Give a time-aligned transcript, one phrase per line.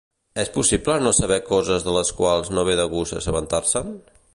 [0.43, 3.97] És possible no saber coses de les quals no ve de gust assabentar-se'n?